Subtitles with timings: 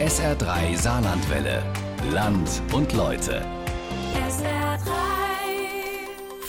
[0.00, 1.60] SR3 Saarlandwelle.
[2.12, 3.44] Land und Leute.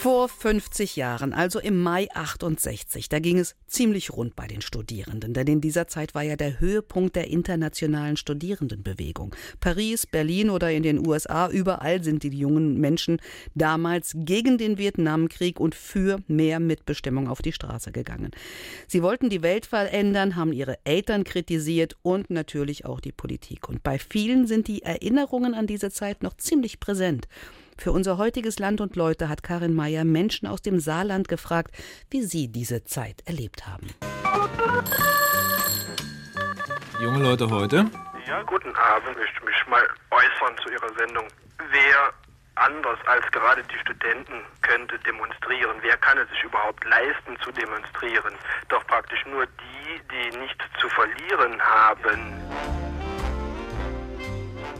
[0.00, 5.34] Vor 50 Jahren, also im Mai 68, da ging es ziemlich rund bei den Studierenden,
[5.34, 9.36] denn in dieser Zeit war ja der Höhepunkt der internationalen Studierendenbewegung.
[9.60, 13.20] Paris, Berlin oder in den USA, überall sind die jungen Menschen
[13.54, 18.30] damals gegen den Vietnamkrieg und für mehr Mitbestimmung auf die Straße gegangen.
[18.86, 23.68] Sie wollten die Welt verändern, haben ihre Eltern kritisiert und natürlich auch die Politik.
[23.68, 27.28] Und bei vielen sind die Erinnerungen an diese Zeit noch ziemlich präsent.
[27.80, 31.74] Für unser heutiges Land und Leute hat Karin Mayer Menschen aus dem Saarland gefragt,
[32.10, 33.86] wie sie diese Zeit erlebt haben.
[37.00, 37.86] Junge Leute heute?
[38.26, 39.16] Ja, guten Abend.
[39.16, 41.26] Ich möchte mich mal äußern zu Ihrer Sendung.
[41.70, 42.12] Wer
[42.56, 45.78] anders als gerade die Studenten könnte demonstrieren?
[45.80, 48.34] Wer kann es sich überhaupt leisten zu demonstrieren?
[48.68, 52.79] Doch praktisch nur die, die nichts zu verlieren haben.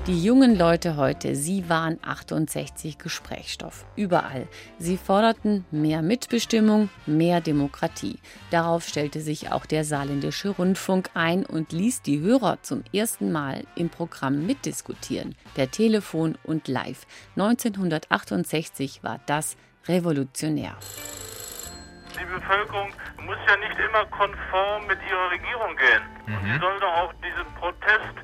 [0.07, 3.85] Die jungen Leute heute, sie waren 68 Gesprächsstoff.
[3.97, 4.49] Überall.
[4.79, 8.17] Sie forderten mehr Mitbestimmung, mehr Demokratie.
[8.51, 13.65] Darauf stellte sich auch der saarländische Rundfunk ein und ließ die Hörer zum ersten Mal
[13.77, 15.35] im Programm mitdiskutieren.
[15.55, 17.07] Per Telefon und live.
[17.37, 20.79] 1968 war das revolutionär.
[22.21, 22.93] Die Bevölkerung
[23.25, 26.03] muss ja nicht immer konform mit ihrer Regierung gehen.
[26.27, 26.53] Mhm.
[26.53, 28.15] Sie soll doch auch diesen Protest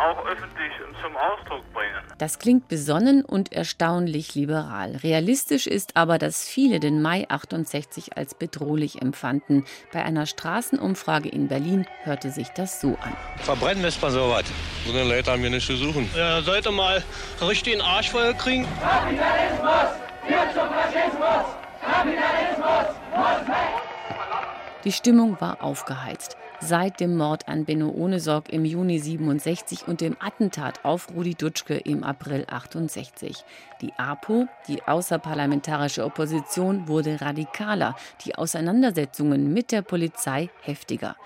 [0.00, 2.00] auch öffentlich zum Ausdruck bringen.
[2.18, 4.96] Das klingt besonnen und erstaunlich liberal.
[4.96, 9.64] Realistisch ist aber, dass viele den Mai 68 als bedrohlich empfanden.
[9.92, 13.16] Bei einer Straßenumfrage in Berlin hörte sich das so an.
[13.38, 14.44] Verbrennen müsste man sowas.
[14.86, 16.10] So eine Leute haben wir nicht zu suchen.
[16.14, 17.02] Ja, sollte mal
[17.40, 18.66] richtig den Arsch voll kriegen.
[18.80, 19.70] Kapitalismus!
[20.26, 21.54] Führt zum Faschismus!
[21.80, 22.39] Kapitalismus!
[24.84, 26.36] Die Stimmung war aufgeheizt.
[26.62, 31.76] Seit dem Mord an Benno Ohnesorg im Juni 67 und dem Attentat auf Rudi Dutschke
[31.76, 33.44] im April 68.
[33.80, 41.16] Die APO, die außerparlamentarische Opposition, wurde radikaler, die Auseinandersetzungen mit der Polizei heftiger.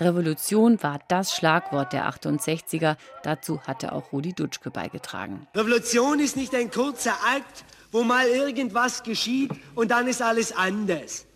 [0.00, 5.46] Revolution war das Schlagwort der 68er, dazu hatte auch Rudi Dutschke beigetragen.
[5.54, 11.26] Revolution ist nicht ein kurzer Akt, wo mal irgendwas geschieht und dann ist alles anders.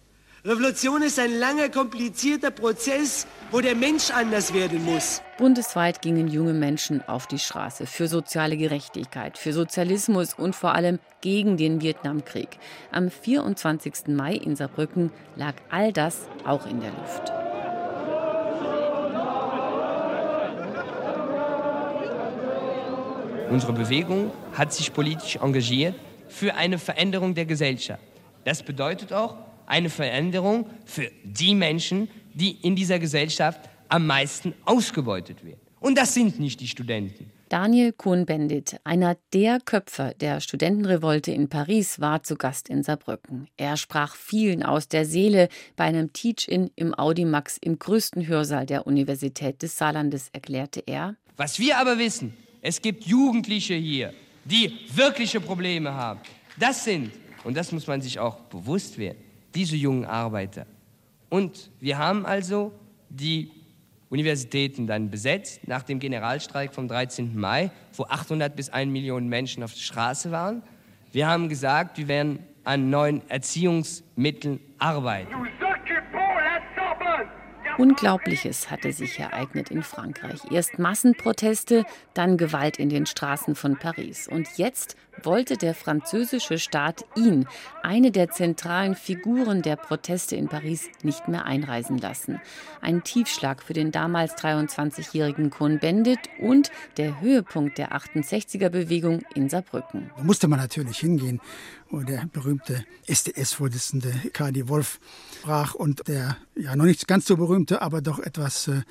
[0.49, 5.21] Revolution ist ein langer, komplizierter Prozess, wo der Mensch anders werden muss.
[5.37, 11.01] Bundesweit gingen junge Menschen auf die Straße für soziale Gerechtigkeit, für Sozialismus und vor allem
[11.21, 12.49] gegen den Vietnamkrieg.
[12.91, 14.07] Am 24.
[14.07, 17.31] Mai in Saarbrücken lag all das auch in der Luft.
[23.51, 25.95] Unsere Bewegung hat sich politisch engagiert
[26.31, 28.01] für eine Veränderung der Gesellschaft.
[28.45, 35.45] Das bedeutet auch, eine Veränderung für die Menschen, die in dieser Gesellschaft am meisten ausgebeutet
[35.45, 35.61] werden.
[35.81, 37.31] Und das sind nicht die Studenten.
[37.49, 43.49] Daniel Cohn-Bendit, einer der Köpfer der Studentenrevolte in Paris, war zu Gast in Saarbrücken.
[43.57, 48.87] Er sprach vielen aus der Seele bei einem Teach-In im Audimax im größten Hörsaal der
[48.87, 51.17] Universität des Saarlandes, erklärte er.
[51.39, 54.13] Was wir aber wissen, es gibt Jugendliche hier,
[54.45, 56.21] die wirkliche Probleme haben.
[56.59, 57.13] Das sind,
[57.45, 60.67] und das muss man sich auch bewusst werden, diese jungen Arbeiter.
[61.29, 62.73] Und wir haben also
[63.09, 63.51] die
[64.11, 67.39] Universitäten dann besetzt nach dem Generalstreik vom 13.
[67.39, 70.63] Mai, wo 800 bis 1 Million Menschen auf der Straße waren.
[71.13, 75.33] Wir haben gesagt, wir werden an neuen Erziehungsmitteln arbeiten.
[77.79, 80.41] Unglaubliches hatte sich ereignet in Frankreich.
[80.51, 84.27] Erst Massenproteste, dann Gewalt in den Straßen von Paris.
[84.27, 87.47] Und jetzt wollte der französische Staat ihn,
[87.83, 92.41] eine der zentralen Figuren der Proteste in Paris, nicht mehr einreisen lassen.
[92.81, 100.11] Ein Tiefschlag für den damals 23-jährigen Cohn-Bendit und der Höhepunkt der 68er-Bewegung in Saarbrücken.
[100.17, 101.41] Da musste man natürlich hingehen,
[101.91, 105.01] wo der berühmte SDS-Vorsitzende Kadi Wolf
[105.39, 108.83] sprach und der ja noch nicht ganz so berühmte, aber doch etwas äh,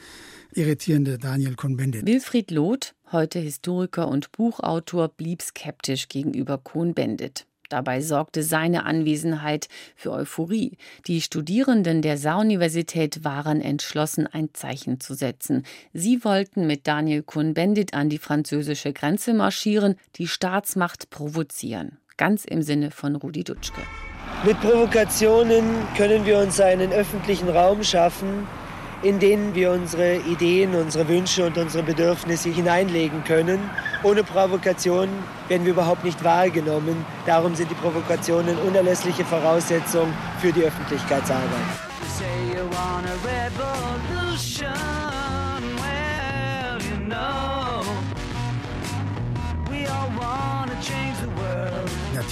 [0.53, 2.06] irritierende Daniel Cohn-Bendit.
[2.06, 7.46] Wilfried Loth, heute Historiker und Buchautor, blieb skeptisch gegenüber Cohn-Bendit.
[7.70, 10.78] Dabei sorgte seine Anwesenheit für Euphorie.
[11.05, 15.64] Die Studierenden der Saaruniversität waren entschlossen, ein Zeichen zu setzen.
[15.94, 21.97] Sie wollten mit Daniel Cohn-Bendit an die französische Grenze marschieren, die Staatsmacht provozieren.
[22.17, 23.81] Ganz im Sinne von Rudi Dutschke.
[24.43, 25.64] Mit Provokationen
[25.96, 28.47] können wir uns einen öffentlichen Raum schaffen,
[29.03, 33.59] in denen wir unsere Ideen, unsere Wünsche und unsere Bedürfnisse hineinlegen können.
[34.02, 35.09] Ohne Provokation
[35.47, 37.05] werden wir überhaupt nicht wahrgenommen.
[37.28, 41.47] Darum sind die Provokationen unerlässliche Voraussetzung für die Öffentlichkeitsarbeit.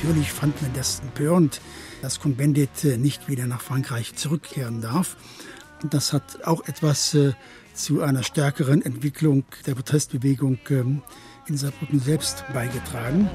[0.06, 1.62] Natürlich fand man das empörend,
[2.04, 5.18] dass Cohn-Bendit nicht wieder nach Frankreich zurückkehren darf.
[5.82, 7.34] Und das hat auch etwas äh,
[7.74, 11.02] zu einer stärkeren Entwicklung der Protestbewegung ähm,
[11.48, 13.32] in Saarbrücken selbst beigetragen.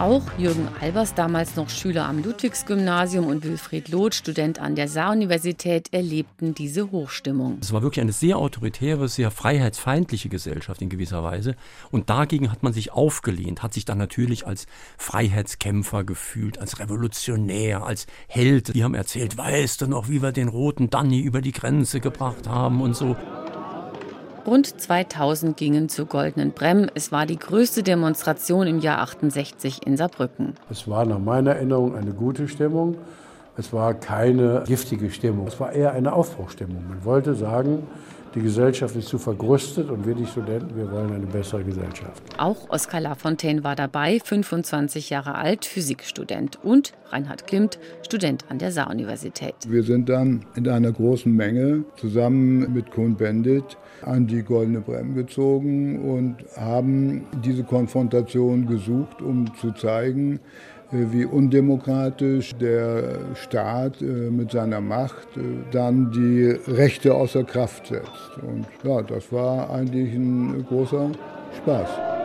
[0.00, 5.92] Auch Jürgen Albers, damals noch Schüler am Ludwigsgymnasium und Wilfried Loth, Student an der Saar-Universität,
[5.92, 7.58] erlebten diese Hochstimmung.
[7.60, 11.54] Es war wirklich eine sehr autoritäre, sehr freiheitsfeindliche Gesellschaft in gewisser Weise.
[11.90, 14.66] Und dagegen hat man sich aufgelehnt, hat sich dann natürlich als
[14.96, 18.74] Freiheitskämpfer gefühlt, als Revolutionär, als Held.
[18.74, 22.48] Die haben erzählt, weißt du noch, wie wir den roten Danny über die Grenze gebracht
[22.48, 23.16] haben und so.
[24.46, 26.88] Rund 2000 gingen zur Goldenen Brem.
[26.94, 30.54] Es war die größte Demonstration im Jahr 68 in Saarbrücken.
[30.70, 32.96] Es war nach meiner Erinnerung eine gute Stimmung.
[33.56, 35.46] Es war keine giftige Stimmung.
[35.46, 36.82] Es war eher eine Aufbruchstimmung.
[36.88, 37.86] Man wollte sagen,
[38.34, 42.22] die Gesellschaft ist zu vergrößtet und wir die Studenten, wir wollen eine bessere Gesellschaft.
[42.38, 48.70] Auch Oskar Lafontaine war dabei, 25 Jahre alt, Physikstudent und Reinhard Klimt, Student an der
[48.70, 49.54] Saar-Universität.
[49.66, 56.00] Wir sind dann in einer großen Menge zusammen mit Cohn-Bendit an die Goldene Brem gezogen
[56.00, 60.40] und haben diese Konfrontation gesucht, um zu zeigen,
[60.90, 65.40] wie undemokratisch der Staat äh, mit seiner Macht äh,
[65.70, 68.30] dann die Rechte außer Kraft setzt.
[68.42, 71.10] Und ja, das war eigentlich ein großer
[71.58, 72.19] Spaß.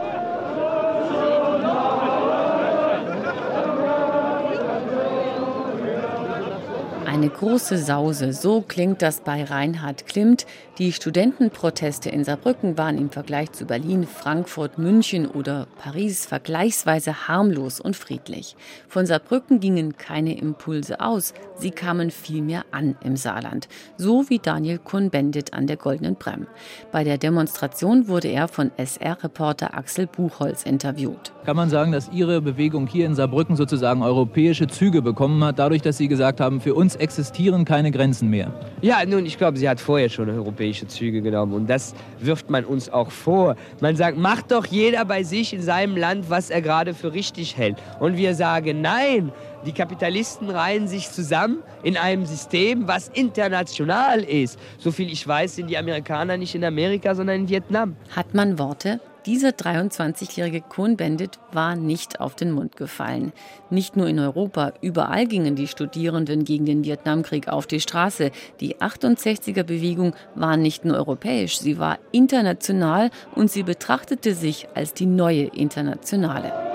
[7.15, 10.45] Eine große Sause, so klingt das bei Reinhard Klimt.
[10.79, 17.79] Die Studentenproteste in Saarbrücken waren im Vergleich zu Berlin, Frankfurt, München oder Paris vergleichsweise harmlos
[17.79, 18.57] und friedlich.
[18.89, 24.79] Von Saarbrücken gingen keine Impulse aus, sie kamen vielmehr an im Saarland, so wie Daniel
[24.79, 26.47] Kuhn-Bendit an der Goldenen Brem.
[26.91, 31.31] Bei der Demonstration wurde er von SR-Reporter Axel Buchholz interviewt.
[31.45, 35.81] Kann man sagen, dass Ihre Bewegung hier in Saarbrücken sozusagen europäische Züge bekommen hat, dadurch,
[35.81, 38.51] dass Sie gesagt haben, für uns existieren keine Grenzen mehr?
[38.81, 42.65] Ja, nun, ich glaube, sie hat vorher schon europäische Züge genommen und das wirft man
[42.65, 43.55] uns auch vor.
[43.79, 47.57] Man sagt, macht doch jeder bei sich in seinem Land, was er gerade für richtig
[47.57, 47.77] hält.
[47.99, 49.31] Und wir sagen, nein,
[49.67, 54.57] die Kapitalisten reihen sich zusammen in einem System, was international ist.
[54.79, 57.95] Soviel ich weiß, sind die Amerikaner nicht in Amerika, sondern in Vietnam.
[58.15, 58.99] Hat man Worte?
[59.25, 63.33] Dieser 23-jährige Cohn-Bendit war nicht auf den Mund gefallen.
[63.71, 68.29] Nicht nur in Europa, überall gingen die Studierenden gegen den Vietnamkrieg auf die Straße.
[68.59, 75.07] Die 68er-Bewegung war nicht nur europäisch, sie war international und sie betrachtete sich als die
[75.07, 76.74] neue Internationale.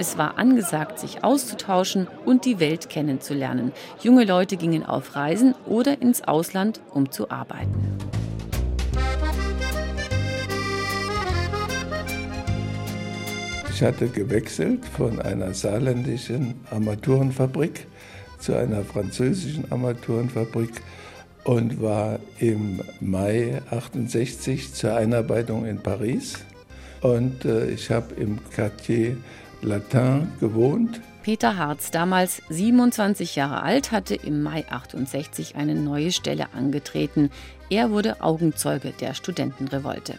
[0.00, 3.70] Es war angesagt, sich auszutauschen und die Welt kennenzulernen.
[4.02, 7.98] Junge Leute gingen auf Reisen oder ins Ausland, um zu arbeiten.
[13.68, 17.86] Ich hatte gewechselt von einer saarländischen Armaturenfabrik
[18.38, 20.80] zu einer französischen Armaturenfabrik
[21.44, 26.38] und war im Mai 68 zur Einarbeitung in Paris.
[27.02, 29.18] Und äh, ich habe im Quartier
[29.62, 31.00] Latin gewohnt.
[31.22, 37.30] Peter Harz, damals 27 Jahre alt, hatte im Mai 68 eine neue Stelle angetreten.
[37.68, 40.14] Er wurde Augenzeuge der Studentenrevolte.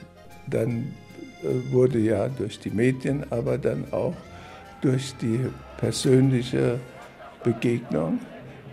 [0.48, 0.94] Dann
[1.42, 4.14] äh, wurde ja durch die Medien, aber dann auch
[4.82, 5.40] durch die
[5.78, 6.80] persönliche
[7.44, 8.20] Begegnung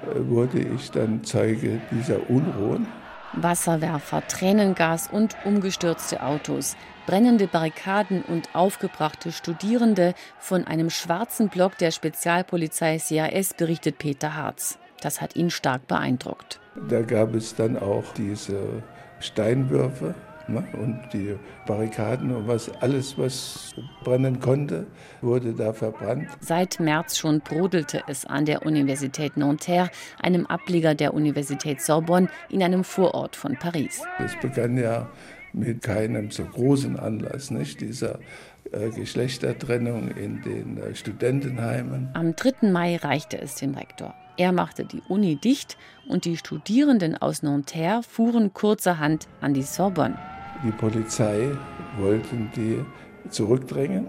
[0.02, 2.86] äh, wurde ich dann Zeuge dieser Unruhen.
[3.32, 11.90] Wasserwerfer, Tränengas und umgestürzte Autos, brennende Barrikaden und aufgebrachte Studierende von einem schwarzen Block der
[11.90, 14.78] Spezialpolizei CAS berichtet Peter Harz.
[15.00, 16.60] Das hat ihn stark beeindruckt.
[16.88, 18.82] Da gab es dann auch diese
[19.20, 20.14] Steinwürfe
[20.56, 21.36] und die
[21.66, 24.86] Barrikaden und was alles, was brennen konnte,
[25.20, 26.28] wurde da verbrannt.
[26.40, 29.90] Seit März schon brodelte es an der Universität Nanterre,
[30.20, 34.02] einem Ableger der Universität Sorbonne in einem Vorort von Paris.
[34.24, 35.08] Es begann ja
[35.52, 38.18] mit keinem so großen Anlass, nicht dieser
[38.72, 42.10] äh, Geschlechtertrennung in den äh, Studentenheimen.
[42.14, 42.68] Am 3.
[42.70, 44.14] Mai reichte es dem Rektor.
[44.36, 45.76] Er machte die Uni dicht
[46.06, 50.16] und die Studierenden aus Nanterre fuhren kurzerhand an die Sorbonne.
[50.64, 51.56] Die Polizei
[51.98, 52.84] wollten die
[53.30, 54.08] zurückdrängen,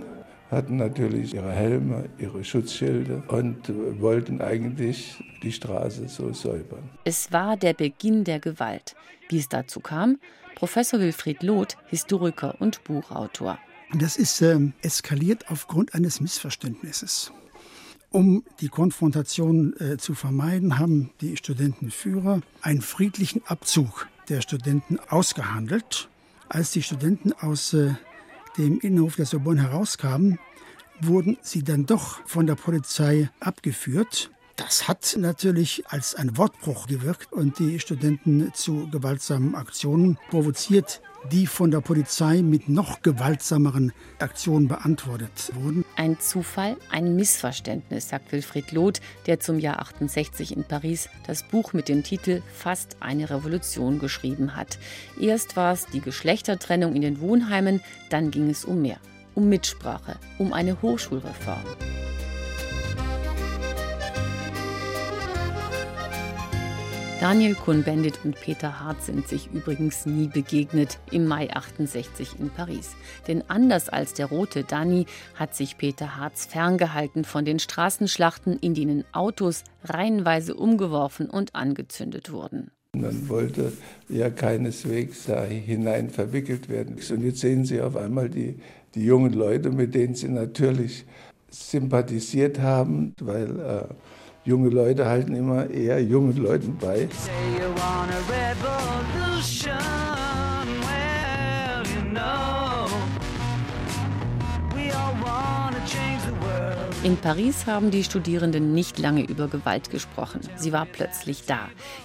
[0.49, 6.89] hatten natürlich ihre Helme, ihre Schutzschilde und wollten eigentlich die Straße so säubern.
[7.03, 8.95] Es war der Beginn der Gewalt.
[9.29, 10.17] Wie es dazu kam,
[10.55, 13.59] Professor Wilfried Loth, Historiker und Buchautor.
[13.93, 17.31] Das ist äh, eskaliert aufgrund eines Missverständnisses.
[18.09, 26.09] Um die Konfrontation äh, zu vermeiden, haben die Studentenführer einen friedlichen Abzug der Studenten ausgehandelt
[26.49, 27.93] Als die Studenten aus äh,
[28.57, 30.39] dem Innenhof der Sorbonne herauskamen,
[30.99, 34.31] wurden sie dann doch von der Polizei abgeführt.
[34.55, 41.01] Das hat natürlich als ein Wortbruch gewirkt und die Studenten zu gewaltsamen Aktionen provoziert
[41.31, 45.85] die von der Polizei mit noch gewaltsameren Aktionen beantwortet wurden.
[45.95, 51.73] Ein Zufall, ein Missverständnis, sagt Wilfried Loth, der zum Jahr 68 in Paris das Buch
[51.73, 54.79] mit dem Titel Fast eine Revolution geschrieben hat.
[55.19, 58.97] Erst war es die Geschlechtertrennung in den Wohnheimen, dann ging es um mehr,
[59.35, 61.63] um Mitsprache, um eine Hochschulreform.
[67.19, 72.91] Daniel Cohn-Bendit und Peter Hart sind sich übrigens nie begegnet im Mai 68 in Paris.
[73.27, 78.73] Denn anders als der rote Dani hat sich Peter Harz ferngehalten von den Straßenschlachten, in
[78.73, 82.71] denen Autos reihenweise umgeworfen und angezündet wurden.
[82.95, 83.73] Man wollte
[84.07, 86.95] ja keineswegs da hinein verwickelt werden.
[86.95, 88.59] Und jetzt sehen Sie auf einmal die,
[88.95, 91.03] die jungen Leute, mit denen Sie natürlich
[91.49, 93.93] sympathisiert haben, weil äh,
[94.45, 97.07] junge Leute halten immer eher jungen Leuten bei.
[107.01, 110.41] In Paris haben die Studierenden nicht lange über Gewalt gesprochen.
[110.57, 111.59] Sie war plötzlich da.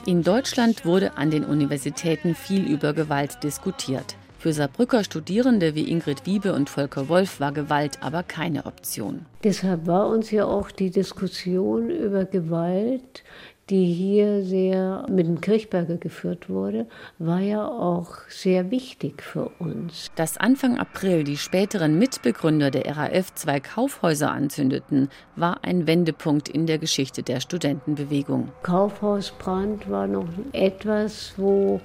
[0.07, 4.17] In Deutschland wurde an den Universitäten viel über Gewalt diskutiert.
[4.45, 9.25] Für Saarbrücker Studierende wie Ingrid Wiebe und Volker Wolf war Gewalt aber keine Option.
[9.43, 13.25] Deshalb war uns ja auch die Diskussion über Gewalt,
[13.71, 16.87] die hier sehr mit dem Kirchberger geführt wurde,
[17.19, 20.11] war ja auch sehr wichtig für uns.
[20.15, 26.67] Dass Anfang April die späteren Mitbegründer der RAF zwei Kaufhäuser anzündeten, war ein Wendepunkt in
[26.67, 28.53] der Geschichte der Studentenbewegung.
[28.63, 31.81] Kaufhausbrand war noch etwas, wo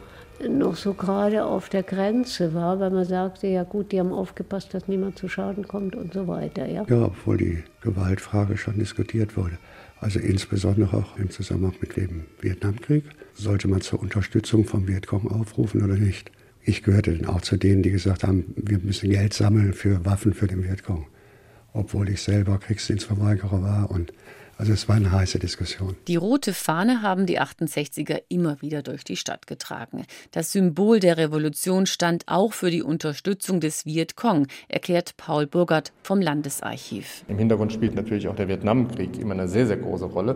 [0.48, 4.74] noch so gerade auf der Grenze war, weil man sagte, ja gut, die haben aufgepasst,
[4.74, 6.65] dass niemand zu Schaden kommt und so weiter.
[6.67, 9.58] Ja, ja obwohl die Gewaltfrage schon diskutiert wurde.
[10.00, 13.03] Also insbesondere auch im Zusammenhang mit dem Vietnamkrieg.
[13.34, 16.31] Sollte man zur Unterstützung vom Vietcong aufrufen oder nicht?
[16.62, 20.34] Ich gehörte dann auch zu denen, die gesagt haben, wir müssen Geld sammeln für Waffen
[20.34, 21.08] für den Vietcong.
[21.74, 24.13] Obwohl ich selber Kriegsdienstverweigerer war und
[24.59, 25.95] also es war eine heiße Diskussion.
[26.09, 30.05] Die rote Fahne haben die 68er immer wieder durch die Stadt getragen.
[30.31, 36.19] Das Symbol der Revolution stand auch für die Unterstützung des Vietcong, erklärt Paul Burgert vom
[36.19, 37.23] Landesarchiv.
[37.29, 40.35] Im Hintergrund spielt natürlich auch der Vietnamkrieg immer eine sehr, sehr große Rolle.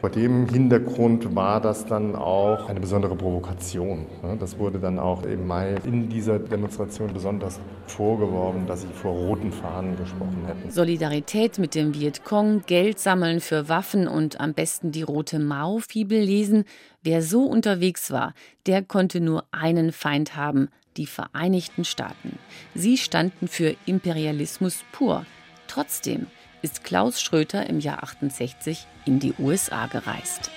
[0.00, 4.06] Vor dem Hintergrund war das dann auch eine besondere Provokation.
[4.40, 9.52] Das wurde dann auch im Mai in dieser Demonstration besonders vorgeworfen, dass sie vor roten
[9.52, 10.70] Fahnen gesprochen hätten.
[10.70, 16.64] Solidarität mit dem Vietcong, Geld sammeln für Waffen und am besten die rote Mao-Fibel lesen.
[17.02, 18.32] Wer so unterwegs war,
[18.64, 22.38] der konnte nur einen Feind haben, die Vereinigten Staaten.
[22.74, 25.26] Sie standen für Imperialismus pur.
[25.66, 26.26] Trotzdem
[26.62, 30.50] ist Klaus Schröter im Jahr 68 in die USA gereist.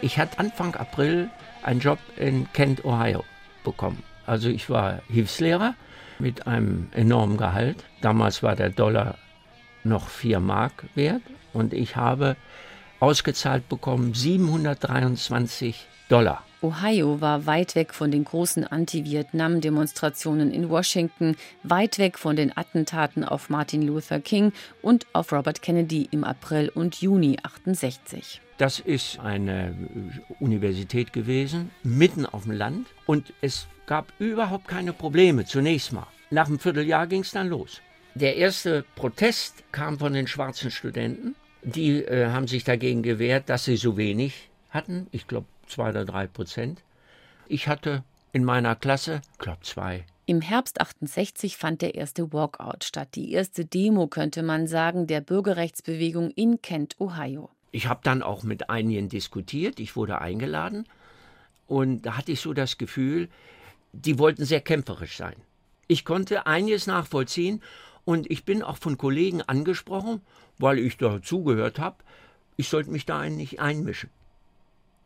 [0.00, 1.30] Ich hatte Anfang April
[1.62, 3.22] einen Job in Kent, Ohio
[3.62, 4.02] bekommen.
[4.26, 5.76] Also ich war Hilfslehrer
[6.22, 7.84] mit einem enormen Gehalt.
[8.00, 9.18] Damals war der Dollar
[9.84, 12.36] noch 4 Mark wert und ich habe
[13.00, 16.44] ausgezahlt bekommen 723 Dollar.
[16.62, 23.24] Ohio war weit weg von den großen Anti-Vietnam-Demonstrationen in Washington, weit weg von den Attentaten
[23.24, 28.40] auf Martin Luther King und auf Robert Kennedy im April und Juni 68.
[28.58, 29.74] Das ist eine
[30.38, 36.06] Universität gewesen, mitten auf dem Land und es gab überhaupt keine Probleme zunächst mal.
[36.30, 37.82] Nach einem Vierteljahr ging es dann los.
[38.14, 41.34] Der erste Protest kam von den schwarzen Studenten.
[41.62, 45.08] Die äh, haben sich dagegen gewehrt, dass sie so wenig hatten.
[45.10, 46.82] Ich glaube zwei oder drei Prozent.
[47.48, 50.06] Ich hatte in meiner Klasse, glaube zwei.
[50.24, 55.20] Im Herbst 68 fand der erste Walkout statt, die erste Demo, könnte man sagen, der
[55.20, 57.50] Bürgerrechtsbewegung in Kent, Ohio.
[57.72, 60.86] Ich habe dann auch mit einigen diskutiert, ich wurde eingeladen
[61.66, 63.28] und da hatte ich so das Gefühl,
[63.92, 65.36] die wollten sehr kämpferisch sein.
[65.86, 67.62] Ich konnte einiges nachvollziehen
[68.04, 70.22] und ich bin auch von Kollegen angesprochen,
[70.58, 71.96] weil ich da zugehört habe,
[72.56, 74.10] ich sollte mich da nicht einmischen.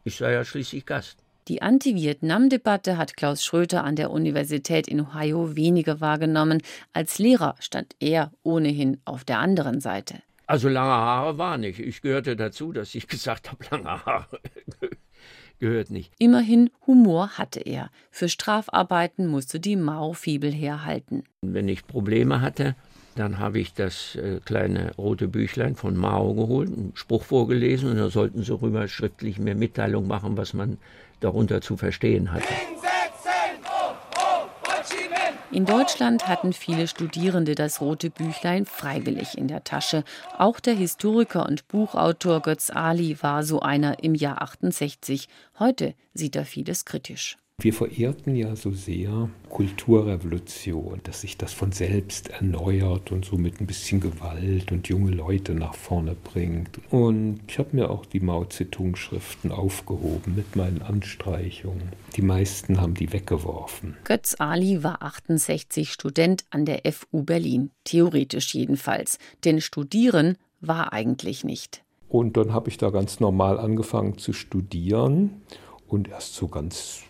[0.05, 1.19] Ich sei ja schließlich Gast.
[1.49, 6.61] Die Anti-Vietnam-Debatte hat Klaus Schröter an der Universität in Ohio weniger wahrgenommen.
[6.93, 10.23] Als Lehrer stand er ohnehin auf der anderen Seite.
[10.49, 11.79] Also lange Haare war nicht.
[11.79, 14.41] Ich gehörte dazu, dass ich gesagt habe, lange Haare
[15.59, 16.13] gehört nicht.
[16.19, 17.91] Immerhin Humor hatte er.
[18.11, 21.25] Für Strafarbeiten musste die Mao-Fibel herhalten.
[21.43, 22.75] Wenn ich Probleme hatte,
[23.17, 27.97] Dann habe ich das äh, kleine rote Büchlein von Mao geholt, einen Spruch vorgelesen und
[27.97, 30.77] da sollten sie rüber schriftlich mir Mitteilung machen, was man
[31.21, 32.53] darunter zu verstehen hatte.
[35.57, 40.05] In Deutschland hatten viele Studierende das rote Büchlein freiwillig in der Tasche.
[40.37, 45.31] Auch der Historiker und Buchautor Götz Ali war so einer im Jahr 68.
[45.59, 47.39] Heute sieht er vieles kritisch.
[47.63, 53.63] Wir verehrten ja so sehr Kulturrevolution, dass sich das von selbst erneuert und so mit
[53.63, 56.79] ein bisschen Gewalt und junge Leute nach vorne bringt.
[56.91, 61.93] Und ich habe mir auch die Mao Zedong-Schriften aufgehoben mit meinen Anstreichungen.
[62.15, 63.97] Die meisten haben die weggeworfen.
[64.05, 69.19] Götz Ali war 68 Student an der FU Berlin, theoretisch jedenfalls.
[69.47, 71.83] Denn studieren war eigentlich nicht.
[72.11, 75.41] Und dann habe ich da ganz normal angefangen zu studieren
[75.89, 77.03] und erst so ganz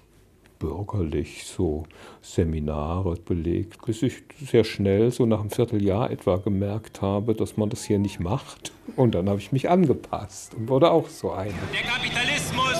[0.59, 1.85] bürgerlich so
[2.23, 7.71] Seminare belegt, bis ich sehr schnell, so nach einem Vierteljahr etwa, gemerkt habe, dass man
[7.71, 8.73] das hier nicht macht.
[8.97, 11.53] Und dann habe ich mich angepasst und wurde auch so einer.
[11.73, 12.77] Der Kapitalismus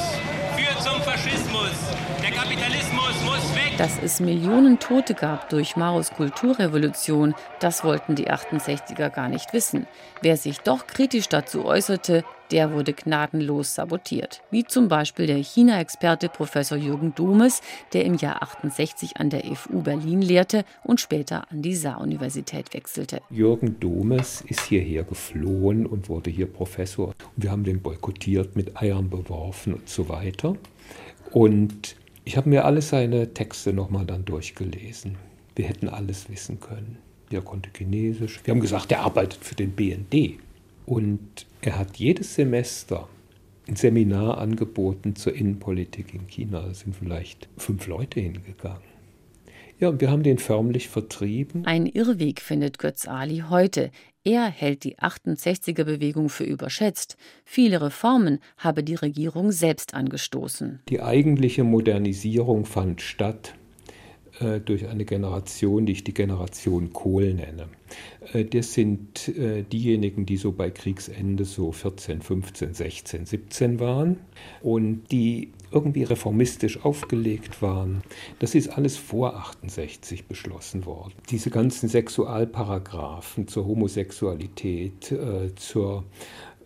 [0.57, 1.73] führt zum Faschismus.
[2.23, 3.06] Der Kapitalismus.
[3.79, 9.87] Dass es Millionen Tote gab durch Maos Kulturrevolution, das wollten die 68er gar nicht wissen.
[10.23, 14.41] Wer sich doch kritisch dazu äußerte, der wurde gnadenlos sabotiert.
[14.51, 17.61] Wie zum Beispiel der China-Experte Professor Jürgen Domes,
[17.93, 23.21] der im Jahr 68 an der FU Berlin lehrte und später an die Saar-Universität wechselte.
[23.29, 27.13] Jürgen Domes ist hierher geflohen und wurde hier Professor.
[27.37, 30.57] Wir haben den boykottiert, mit Eiern beworfen und so weiter.
[31.31, 35.15] Und ich habe mir alle seine Texte nochmal dann durchgelesen.
[35.55, 36.99] Wir hätten alles wissen können.
[37.31, 38.41] Er konnte Chinesisch.
[38.45, 40.41] Wir haben gesagt, er arbeitet für den BND.
[40.87, 43.09] Und er hat jedes Semester
[43.69, 46.63] ein Seminar angeboten zur Innenpolitik in China.
[46.63, 48.96] Da sind vielleicht fünf Leute hingegangen.
[49.79, 51.67] Ja, und wir haben den förmlich vertrieben.
[51.67, 53.91] Ein Irrweg findet Götz Ali heute.
[54.25, 57.17] Er hält die 68er-Bewegung für überschätzt.
[57.45, 60.81] Viele Reformen habe die Regierung selbst angestoßen.
[60.89, 63.55] Die eigentliche Modernisierung fand statt
[64.41, 67.69] äh, durch eine Generation, die ich die Generation Kohl nenne.
[68.35, 74.19] Äh, das sind äh, diejenigen, die so bei Kriegsende so 14, 15, 16, 17 waren
[74.61, 78.03] und die irgendwie reformistisch aufgelegt waren.
[78.39, 81.15] Das ist alles vor 68 beschlossen worden.
[81.31, 85.15] Diese ganzen Sexualparagraphen zur Homosexualität,
[85.57, 86.05] zur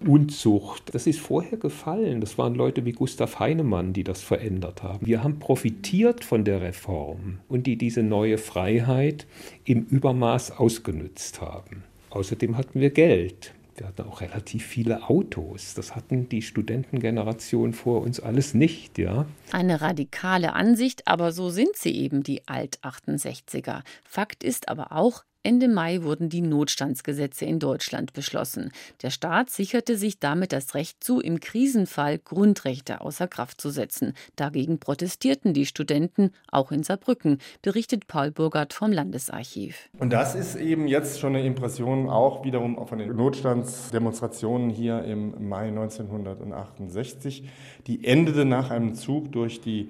[0.07, 0.95] Unzucht.
[0.95, 2.21] Das ist vorher gefallen.
[2.21, 5.07] Das waren Leute wie Gustav Heinemann, die das verändert haben.
[5.07, 9.27] Wir haben profitiert von der Reform und die diese neue Freiheit
[9.65, 11.85] im Übermaß ausgenützt haben.
[12.11, 13.53] Außerdem hatten wir Geld.
[13.81, 15.73] Wir hatten auch relativ viele Autos.
[15.73, 19.25] Das hatten die Studentengeneration vor uns alles nicht, ja.
[19.53, 23.81] Eine radikale Ansicht, aber so sind sie eben, die Alt-68er.
[24.05, 28.73] Fakt ist aber auch, Ende Mai wurden die Notstandsgesetze in Deutschland beschlossen.
[29.01, 34.13] Der Staat sicherte sich damit das Recht zu, im Krisenfall Grundrechte außer Kraft zu setzen.
[34.37, 39.89] Dagegen protestierten die Studenten, auch in Saarbrücken, berichtet Paul Burgert vom Landesarchiv.
[39.99, 45.49] Und das ist eben jetzt schon eine Impression auch wiederum von den Notstandsdemonstrationen hier im
[45.49, 47.49] Mai 1968.
[47.87, 49.89] Die endete nach einem Zug durch die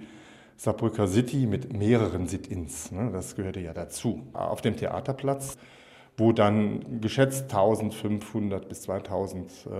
[0.61, 2.93] Saarbrücker City mit mehreren Sit-ins.
[2.93, 3.09] Ne?
[3.15, 4.27] Das gehörte ja dazu.
[4.35, 5.57] Auf dem Theaterplatz,
[6.19, 9.71] wo dann geschätzt 1500 bis 2000 äh,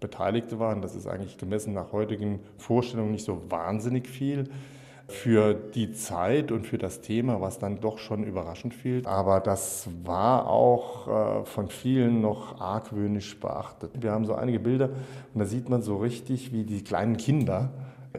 [0.00, 0.80] Beteiligte waren.
[0.80, 4.44] Das ist eigentlich gemessen nach heutigen Vorstellungen nicht so wahnsinnig viel
[5.06, 9.02] für die Zeit und für das Thema, was dann doch schon überraschend fiel.
[9.04, 13.90] Aber das war auch äh, von vielen noch argwöhnisch beachtet.
[14.00, 14.88] Wir haben so einige Bilder
[15.34, 17.68] und da sieht man so richtig, wie die kleinen Kinder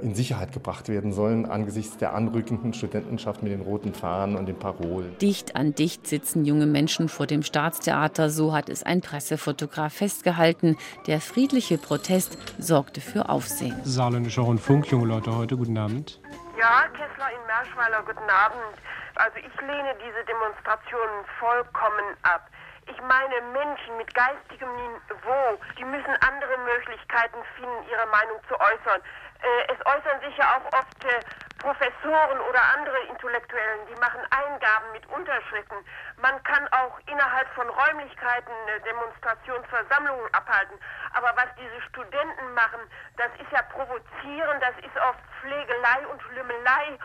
[0.01, 4.57] in Sicherheit gebracht werden sollen angesichts der anrückenden Studentenschaft mit den roten Fahnen und den
[4.57, 5.17] Parolen.
[5.19, 10.77] Dicht an dicht sitzen junge Menschen vor dem Staatstheater, so hat es ein Pressefotograf festgehalten.
[11.07, 13.75] Der friedliche Protest sorgte für Aufsehen.
[13.83, 16.19] Saarländischer Rundfunk, junge Leute heute, guten Abend.
[16.60, 18.75] Ja, Kessler in Merschweiler, guten Abend.
[19.15, 22.49] Also ich lehne diese Demonstrationen vollkommen ab.
[22.89, 29.01] Ich meine, Menschen mit geistigem Niveau, die müssen andere Möglichkeiten finden, ihre Meinung zu äußern.
[29.41, 31.19] Äh, es äußern sich ja auch oft äh,
[31.60, 35.78] Professoren oder andere Intellektuellen, die machen Eingaben mit Unterschriften.
[36.21, 38.54] Man kann auch innerhalb von Räumlichkeiten
[38.86, 40.78] Demonstrationsversammlungen abhalten.
[41.13, 42.80] Aber was diese Studenten machen,
[43.17, 47.00] das ist ja provozieren, das ist oft Pflegelei und Lümmelei.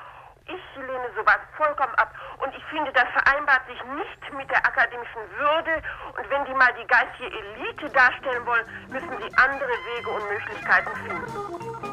[0.46, 2.12] Ich lehne sowas vollkommen ab.
[2.38, 5.82] Und ich finde, das vereinbart sich nicht mit der akademischen Würde.
[6.16, 10.96] Und wenn die mal die geistige Elite darstellen wollen, müssen sie andere Wege und Möglichkeiten
[11.06, 11.91] finden.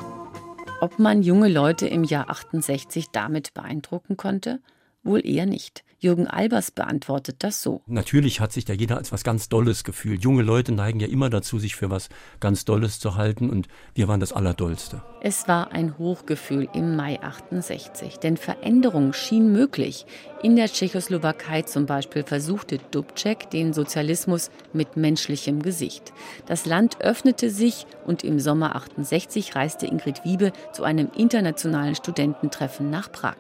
[0.82, 4.62] Ob man junge Leute im Jahr 68 damit beeindrucken konnte?
[5.03, 5.83] Wohl eher nicht.
[6.01, 7.81] Jürgen Albers beantwortet das so.
[7.85, 10.23] Natürlich hat sich da jeder als was ganz Dolles gefühlt.
[10.23, 12.07] Junge Leute neigen ja immer dazu, sich für was
[12.39, 15.03] ganz Dolles zu halten und wir waren das Allerdollste.
[15.21, 20.05] Es war ein Hochgefühl im Mai 68, denn Veränderung schien möglich.
[20.41, 26.13] In der Tschechoslowakei zum Beispiel versuchte Dubček den Sozialismus mit menschlichem Gesicht.
[26.45, 32.89] Das Land öffnete sich und im Sommer 68 reiste Ingrid Wiebe zu einem internationalen Studententreffen
[32.89, 33.35] nach Prag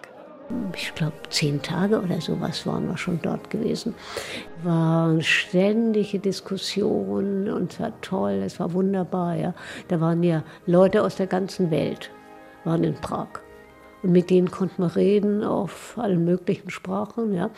[0.75, 3.93] ich glaube, zehn Tage oder sowas waren wir schon dort gewesen.
[4.63, 9.35] Waren ständige Diskussionen und es war toll, es war wunderbar.
[9.35, 9.53] Ja.
[9.87, 12.09] Da waren ja Leute aus der ganzen Welt,
[12.63, 13.27] waren in Prag.
[14.01, 17.33] Und mit denen konnten wir reden auf allen möglichen Sprachen.
[17.33, 17.49] Ja.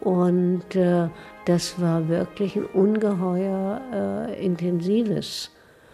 [0.00, 1.08] Und äh,
[1.44, 5.50] das war wirklich ein ungeheuer äh, intensives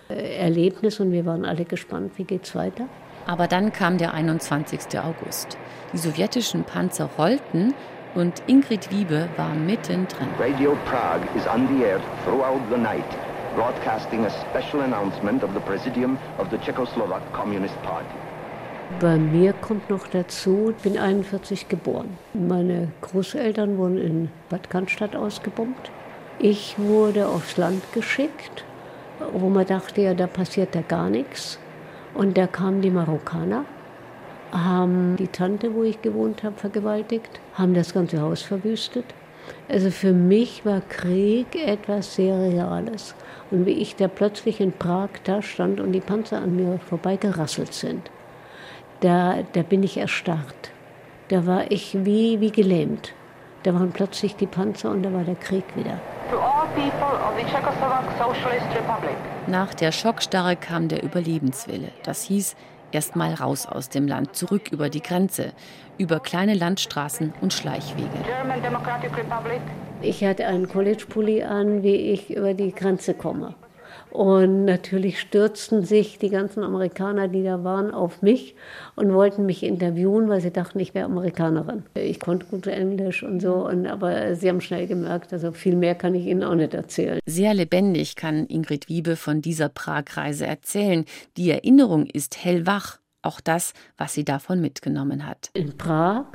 [0.08, 2.88] äh, Erlebnis und wir waren alle gespannt, wie geht es weiter.
[3.26, 4.80] Aber dann kam der 21.
[5.00, 5.56] August.
[5.92, 7.74] Die sowjetischen Panzer rollten
[8.14, 10.28] und Ingrid Wiebe war mittendrin.
[10.38, 13.04] Radio Prague is on the air throughout the night,
[13.54, 18.06] broadcasting a special announcement of the Presidium of the Czechoslovak Communist Party.
[19.00, 22.18] Bei mir kommt noch dazu, ich bin 41 geboren.
[22.34, 25.90] Meine Großeltern wurden in Bad Cannstatt ausgebombt.
[26.38, 28.64] Ich wurde aufs Land geschickt,
[29.32, 31.58] wo man dachte, ja, da passiert ja gar nichts.
[32.14, 33.64] Und da kamen die Marokkaner,
[34.52, 39.04] haben die Tante, wo ich gewohnt habe, vergewaltigt, haben das ganze Haus verwüstet.
[39.68, 43.14] Also für mich war Krieg etwas sehr Reales.
[43.50, 47.72] Und wie ich da plötzlich in Prag da stand und die Panzer an mir vorbeigerasselt
[47.72, 48.10] sind,
[49.00, 50.70] da, da bin ich erstarrt.
[51.28, 53.14] Da war ich wie, wie gelähmt.
[53.62, 56.00] Da waren plötzlich die Panzer und da war der Krieg wieder.
[59.46, 61.88] Nach der Schockstarre kam der Überlebenswille.
[62.02, 62.56] Das hieß,
[62.90, 65.52] erst mal raus aus dem Land, zurück über die Grenze,
[65.98, 68.08] über kleine Landstraßen und Schleichwege.
[70.00, 73.54] Ich hatte einen College-Pulli an, wie ich über die Grenze komme.
[74.12, 78.54] Und natürlich stürzten sich die ganzen Amerikaner, die da waren, auf mich
[78.94, 81.84] und wollten mich interviewen, weil sie dachten, ich wäre Amerikanerin.
[81.94, 85.94] Ich konnte gut Englisch und so, und, aber sie haben schnell gemerkt, also viel mehr
[85.94, 87.20] kann ich ihnen auch nicht erzählen.
[87.24, 91.06] Sehr lebendig kann Ingrid Wiebe von dieser Pragreise erzählen.
[91.38, 95.48] Die Erinnerung ist hellwach, auch das, was sie davon mitgenommen hat.
[95.54, 96.26] In Prag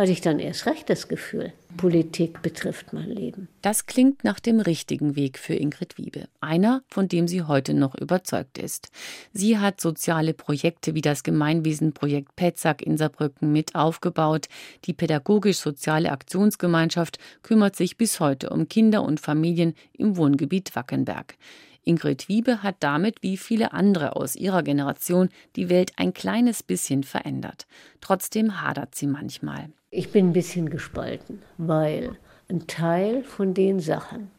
[0.00, 3.48] hatte ich dann erst recht das Gefühl, Politik betrifft mein Leben.
[3.60, 6.24] Das klingt nach dem richtigen Weg für Ingrid Wiebe.
[6.40, 8.88] Einer, von dem sie heute noch überzeugt ist.
[9.34, 14.46] Sie hat soziale Projekte wie das Gemeinwesenprojekt Petzak in Saarbrücken mit aufgebaut.
[14.86, 21.36] Die pädagogisch-soziale Aktionsgemeinschaft kümmert sich bis heute um Kinder und Familien im Wohngebiet Wackenberg.
[21.84, 27.04] Ingrid Wiebe hat damit, wie viele andere aus ihrer Generation, die Welt ein kleines bisschen
[27.04, 27.66] verändert.
[28.00, 29.70] Trotzdem hadert sie manchmal.
[29.90, 32.16] Ich bin ein bisschen gespalten, weil
[32.48, 34.30] ein Teil von den Sachen,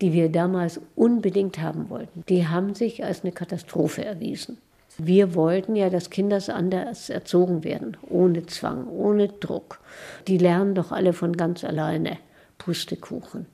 [0.00, 4.58] die wir damals unbedingt haben wollten, die haben sich als eine Katastrophe erwiesen.
[4.98, 9.80] Wir wollten ja, dass Kinder anders erzogen werden, ohne Zwang, ohne Druck.
[10.26, 12.18] Die lernen doch alle von ganz alleine.
[12.56, 13.46] Pustekuchen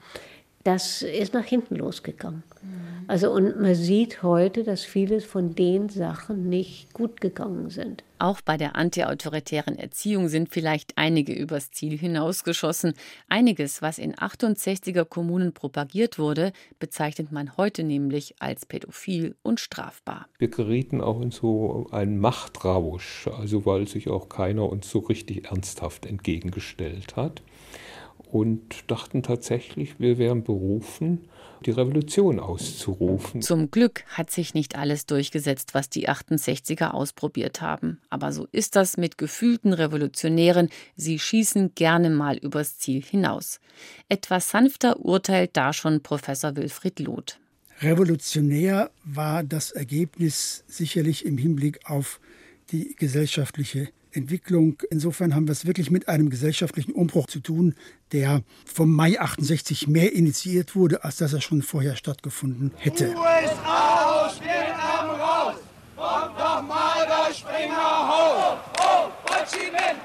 [0.64, 2.42] das ist nach hinten losgegangen.
[2.62, 2.91] Mhm.
[3.08, 8.04] Also und man sieht heute, dass vieles von den Sachen nicht gut gegangen sind.
[8.18, 12.94] Auch bei der antiautoritären Erziehung sind vielleicht einige übers Ziel hinausgeschossen.
[13.28, 20.26] Einiges, was in 68er Kommunen propagiert wurde, bezeichnet man heute nämlich als pädophil und strafbar.
[20.38, 25.46] Wir gerieten auch in so einen Machtrausch, also weil sich auch keiner uns so richtig
[25.46, 27.42] ernsthaft entgegengestellt hat
[28.30, 31.28] und dachten tatsächlich, wir wären berufen,
[31.62, 33.42] die Revolution auszurufen.
[33.42, 38.00] Zum Glück hat sich nicht alles durchgesetzt, was die 68er ausprobiert haben.
[38.10, 40.68] Aber so ist das mit gefühlten Revolutionären.
[40.96, 43.60] Sie schießen gerne mal übers Ziel hinaus.
[44.08, 47.38] Etwas sanfter urteilt da schon Professor Wilfried Loth.
[47.80, 52.20] Revolutionär war das Ergebnis sicherlich im Hinblick auf
[52.70, 54.76] die gesellschaftliche Entwicklung.
[54.90, 57.74] Insofern haben wir es wirklich mit einem gesellschaftlichen Umbruch zu tun,
[58.12, 63.14] der vom Mai 68 mehr initiiert wurde, als dass er schon vorher stattgefunden hätte.
[63.16, 65.54] USA aus Vietnam raus,
[65.96, 68.56] kommt doch mal der Springer hoch.
[68.78, 70.00] Oh, Ho Chi Minh,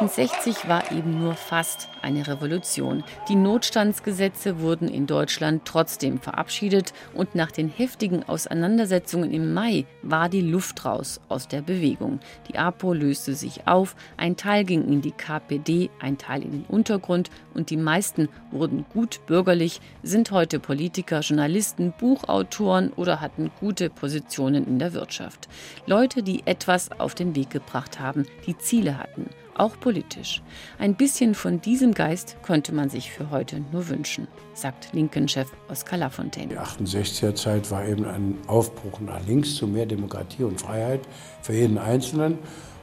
[0.00, 3.04] 68 war eben nur fast eine Revolution.
[3.28, 10.30] Die Notstandsgesetze wurden in Deutschland trotzdem verabschiedet und nach den heftigen Auseinandersetzungen im Mai war
[10.30, 12.20] die Luft raus aus der Bewegung.
[12.48, 16.64] Die APO löste sich auf, ein Teil ging in die KPD, ein Teil in den
[16.64, 23.90] Untergrund und die meisten wurden gut bürgerlich, sind heute Politiker, Journalisten, Buchautoren oder hatten gute
[23.90, 25.50] Positionen in der Wirtschaft.
[25.84, 30.42] Leute, die etwas auf den Weg gebracht haben, die Ziele hatten auch politisch.
[30.78, 35.98] Ein bisschen von diesem Geist könnte man sich für heute nur wünschen, sagt Linken-Chef Oskar
[35.98, 36.48] Lafontaine.
[36.48, 41.00] Die 68er-Zeit war eben ein Aufbruch nach links zu mehr Demokratie und Freiheit
[41.42, 42.38] für jeden Einzelnen.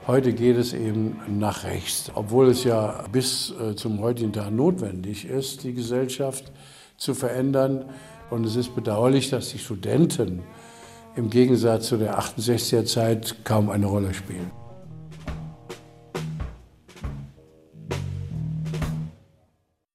[0.08, 5.26] Heute geht es eben nach rechts, obwohl es ja bis äh, zum heutigen Tag notwendig
[5.26, 6.52] ist, die Gesellschaft
[6.96, 7.86] zu verändern.
[8.30, 10.44] Und es ist bedauerlich, dass die Studenten
[11.18, 14.52] im Gegensatz zu der 68er Zeit kaum eine Rolle spielen.